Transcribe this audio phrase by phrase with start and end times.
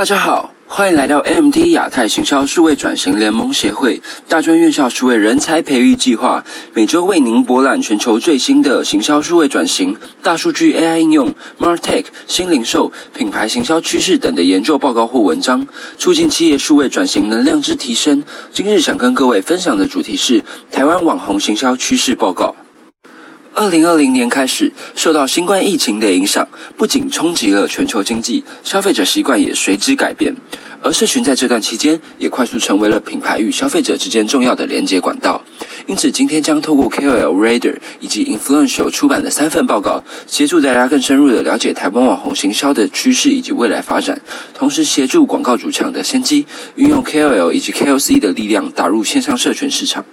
[0.00, 6.42] 大家好，欢迎来到 MD 亚太行销数位转型联盟协会大专院校数位人才培育计划，
[6.72, 15.66] 每周为您博览全球最新的行销数位转型、大数据 AI 应用、MarTech 新零售、品牌行销趋势等的研究报告或文章，
[15.98, 18.24] 促进企业数位转型能量之提升。
[18.54, 20.42] 今日想跟各位分享的主题是
[20.72, 22.56] 台湾网红行销趋势报告。
[23.52, 26.46] 二零二零年开始，受到新冠疫情的影响，
[26.76, 30.34] 不仅冲击了全球经济，消费者习惯也随之改变。
[30.82, 35.42] 而社群在这段期间，也快速成为了品牌与消费者之间重要的连接管道。
[35.86, 44.18] 因此，今天将透过 KOL Radar 以及 Influential 出版的三份报告，协助大家更深入的了解台湾网红行销的趋势以及未来发展，
[44.54, 50.04] 同时协助广告主抢的先机，运用 KOL 以及 KOC 的力量，打入线上社群市场。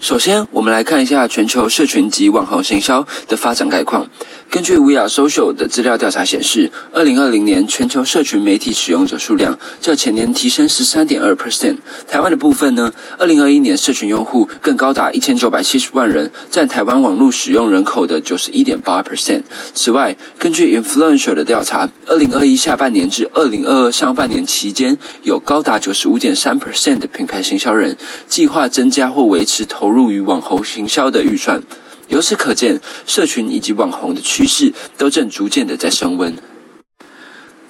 [0.00, 4.08] 首先，我们来看一下全球社群及网红行销的发展概况。
[4.48, 11.78] 根据 We Are Social 的资料调查显示，二零二零年全球社群媒体使用者数量较前年提升十三点二 percent。
[12.06, 19.42] 台湾的部分呢，二零二一年社群用户更高达一千九百七十万人，占台湾网络使用人口的九十一点八 percent。
[19.74, 27.96] 此外，根据 Influential 的调查，二零二一下半年至二零二二上半年期间，有高达九十五点三 percent 的品牌行销人
[28.28, 31.62] 计划增加或维持投投入于网红行销的预算。
[32.08, 36.34] 由此可见，社群以及网红的趋势都正逐渐的在升温。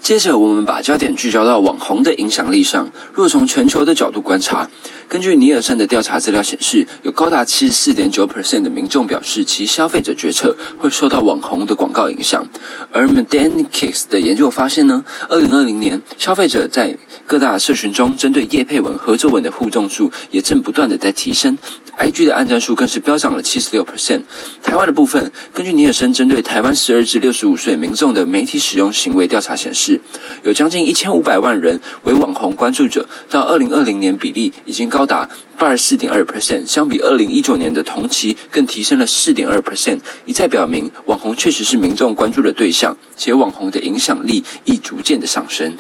[0.01, 2.91] 接着，我们把焦点聚焦到网红的影响力上。
[3.13, 4.69] 若从全球的角度观察，
[5.09, 12.45] 根据尼尔森的调查资料显示，有高达七十四点九 percent 的民众表示，其消费者决策会受到网红的广告影响。
[12.91, 21.57] 而 m e d a n i c s 的研究发现呢，二零二零年消费者在各大社群中针对叶配文、合作文的互动数也正不断的在提升。
[21.99, 24.23] IG 的按赞数更是飙涨了七十六 percent。
[24.63, 30.01] 台湾的部分，根据尼尔森针对台湾十二至六十五岁民众的媒体使用行为调查显示，
[30.45, 45.77] 有将近一千五百万人为网红关注者，到二零二零年比例已经高达八十四点二 percent，相比二零一九年的同期更提升了四点二 percent，一再表明网红确实是民众关注的对象，且网红的影响力亦逐渐的上升。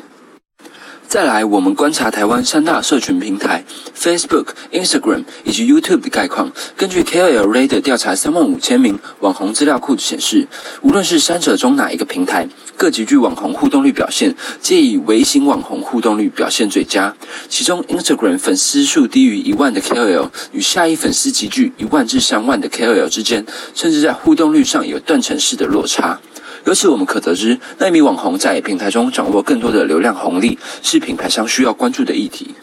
[1.08, 3.64] 再来，我们观察台湾三大社群平台
[3.98, 6.52] Facebook、Instagram 以及 YouTube 的概况。
[6.76, 10.46] 根据 KOL Radar 调查三万五千名网红资料库显示，
[10.82, 17.16] 无论是三者中哪一个平台，各极具网红互动率表现，皆以微型网红互动率表现最佳。
[17.48, 26.20] 其中，Instagram 粉丝数低于一万的 KOL 与下一粉丝集聚一万至三万的 KOL 之间，甚至在互动率上有断层式的落差。
[26.64, 32.54] 由此我们可得知，那名网红在平台中掌握更多的流量红利，是品牌商需要关注的议题。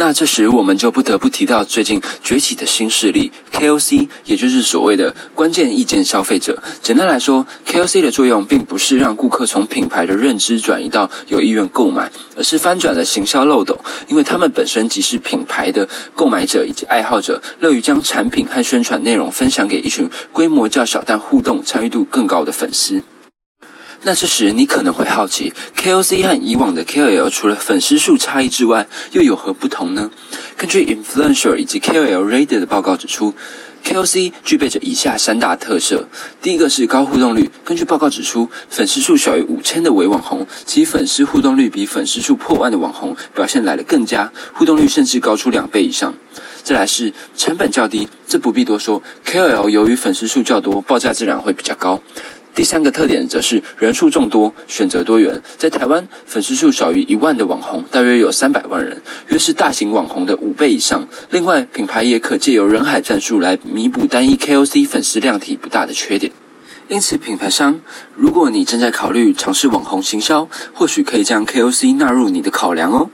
[0.00, 6.62] 那这时我们就不得不提到最近崛起的新势力 KOC，也就是所谓的关键意见消费者。
[6.80, 13.76] 简单来说，KOC 的作用并不是让顾客从品牌的认知转移到有意愿购买，而是翻转了行销漏斗，
[14.06, 23.02] 因为他们本身即是品牌的购买者以及爱好者，乐于将产品和宣传内容分享给一群规模较小但互动参与度更高的粉丝。
[24.02, 30.10] 那这时你可能会好奇，KOC 和以往的 KOL 除了粉丝数差异之外，又有何不同呢？
[30.56, 33.34] 根据 Influencer 以及 KOL Radar 的报告指出
[33.84, 36.08] ，KOC 具备着以下三大特色：
[36.40, 37.50] 第一个是高互动率。
[37.64, 46.14] 根据报告指出，粉丝数小于五千的伪网红，其粉丝互动率比粉丝数破万的网红表现来得更佳，互动率甚至高出两倍以上。
[46.62, 52.00] 再来是成本较低，这不必多说，KOL 由于粉丝数较多，报价自然会比较高。
[52.58, 55.40] 第三个特点则是人数众多，选择多元。
[55.56, 61.06] 在台湾，粉丝数少于一万的网红大约有三百万人，约是大型网红的五倍以上。
[61.30, 66.32] 另外，品牌也可借由人海战术来弥补单一 KOC 粉丝量体不大的缺点。
[66.88, 67.78] 因此，品牌商，
[68.16, 73.08] 如果你正在考虑尝试网红行销，或许可以将 KOC 纳入你的考量哦。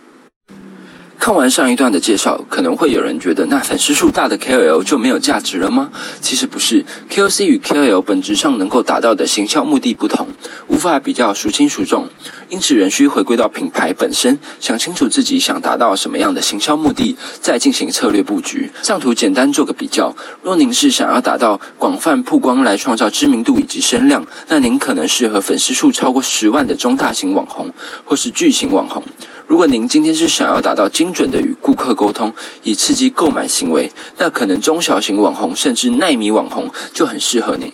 [1.24, 5.90] 看完上一段的介绍，可能会有人觉得，那粉丝数大的 KOL 就没有价值了吗？
[6.20, 10.28] 其实不是，KOC 与 KOL 本质上能够达到的行销目的不同，
[10.66, 12.06] 无法比较孰轻孰重。
[12.50, 18.70] 因此，仍需回归到品牌本身，想清楚自己想达到什么样的行销目的，再进行策略布局。
[18.82, 27.72] 上图简单做个比较，若您是想要达到广泛曝光来创造知名度以及声量，那您可能适合粉丝数超过十万的中大型网红，
[28.04, 29.02] 或是巨型网红。
[29.46, 32.32] 如果您今天是想要达到精准的与顾客沟通，
[32.62, 37.72] 以刺激购买行为，那可能中小型网红甚至耐米网红就很适合你。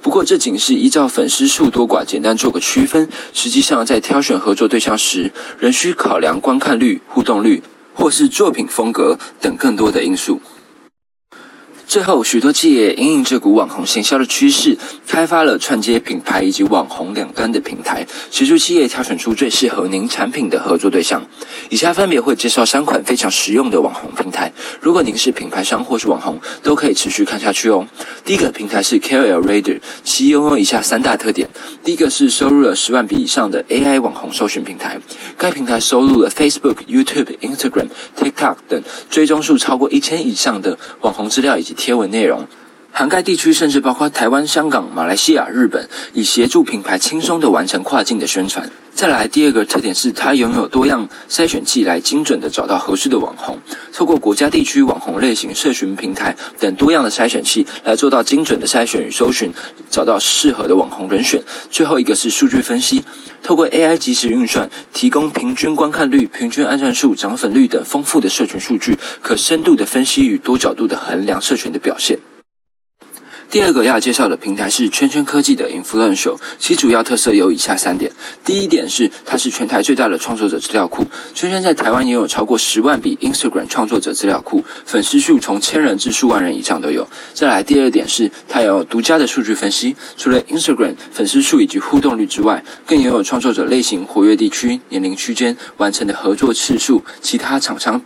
[0.00, 7.62] 不过这仅是依照粉丝数多寡简单做个区分，实际上在挑选合作对象时，仍需考量观看率、互动率，
[7.92, 10.40] 或是作品风格等更多的因素。
[11.90, 14.78] 最后，许多企业因应这股网红行销的趋势，
[15.08, 21.20] 开发了串接品牌以及网红两端的平台，协助企业挑选出最适合您产品的合作对象。
[21.68, 27.84] 以下分别会介绍三款非常实用的网红平台，如果您是品牌商或是网红，都可以持续看下去哦。
[28.24, 31.50] 第一个平台是 KOL Radar，其拥有以下三大特点：
[31.82, 35.00] 第一个是收入了十万笔以上的 AI 网红搜寻平台，
[35.36, 41.74] 该平台收录了 Facebook、YouTube、Instagram、TikTok 等追踪数超过一千以上的网红资料以及。
[41.80, 42.46] 贴文内容
[42.92, 48.70] 涵盖地区，甚至包括台湾、香港、马来西亚、日本，以协助品牌轻松的完成跨境的宣传。
[48.94, 53.58] 再来，第二个特点是它拥有多样筛选器来精准的找到合适的网红，
[53.90, 59.50] 透过国家、地区、网红类型、社群平台等多样的筛选器来做到精准的筛选与搜寻，
[59.88, 61.42] 找到适合的网红人选。
[61.70, 63.02] 最后一个是数据分析，
[63.42, 72.18] 透过 AI 即时运算，提供平均观看率、平均按赞数、涨粉率等丰富的社群数据，可深度的分析与多角度的衡量社群的表现。
[73.50, 78.12] 第二个要介绍的平台是圈圈科技的 Influential，其主要特色有以下三点。
[78.44, 81.04] 第一点是它是全台最大的创作者资料库，
[81.34, 87.04] 圈圈在台湾也有超过十万笔 Instagram 创作者资料库，粉丝数从千人至数万人以上都有。
[87.34, 98.00] 再来，第二点是它有独家的数据分析，除了 Instagram 粉丝数以及互动率之外，更拥有创作者类型、活跃地区、年龄区间、完成的合作次数、其他厂商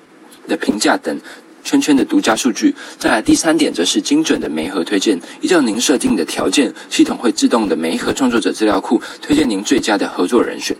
[0.48, 1.20] 的评价等。
[1.64, 10.76] 圈圈的独家数据，再来第三点则是精准的媒合推荐，依照您设定的条件，系统会自动的媒合创作者资料库，推荐您最佳的合作人选。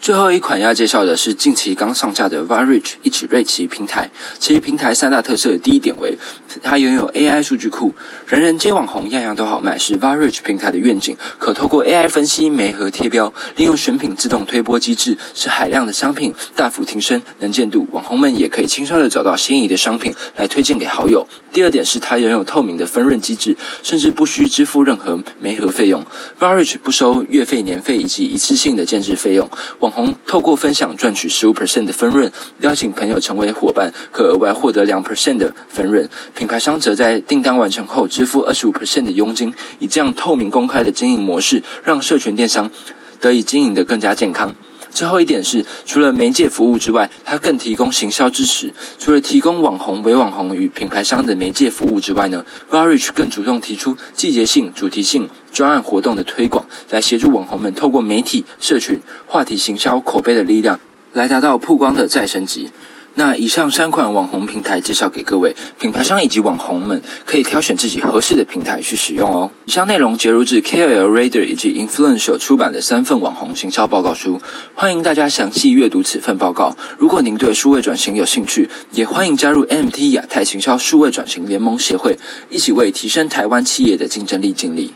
[0.00, 4.08] 最后一款要介绍的是近期刚上架的 Varich 一起瑞奇平台。
[4.38, 6.16] 其平台三大特色，第一点为
[6.62, 7.92] 它拥有 AI 数据库，
[8.28, 11.16] 人人皆网红，样样都好卖，是 Varich 平台的愿景。
[11.38, 21.26] 可透过 AI 分析、媒和贴标，利用选品自动推播机制，使海量的商品大幅提升能见度，网红们也可以轻松的找到心仪的商品来推荐给好友。
[21.52, 26.06] 第二点是它拥有透明的分润机制，甚至不需支付任何媒合费用。
[26.38, 29.50] Varich 不收月费、年费以及一次性的建制费用。
[29.80, 32.30] 网网红透过分享赚取十五 percent 的分润，
[32.60, 36.06] 邀请朋友成为伙伴，可额外获得两 percent 的分润。
[36.34, 39.50] 品牌商则在订单完成后支付二十五 percent 的佣金。
[39.78, 42.70] 以这样透明公开的经营模式，让社群电商
[43.18, 44.54] 得以经营得更加健康。
[44.90, 48.72] 最后一点是，除了媒介服务之外，它更提供行销支持。
[48.98, 60.80] 除了提供网红、伪网红与品牌商的媒介服务之外呢，Varich 更主动提出季节性、主题性专案活动的推广，来协助网红们透过媒体、社群、话题行销、口碑的力量，
[61.12, 62.70] 来达到曝光的再升级。
[63.18, 69.50] 那以上三款网红平台介绍给各位品牌商以及网红们，可以挑选自己合适的平台去使用哦。
[69.64, 74.40] 以上内容节录自 K L Reader 以及 Influence 出版的三份网红行销报告书，
[74.72, 76.76] 欢迎大家详细阅读此份报告。
[76.96, 82.16] 如果您对数位转型有兴趣，也欢迎加入 MT 亚太行销数位转型联盟协会，
[82.48, 84.94] 一起为提升台湾企业的竞争力尽力。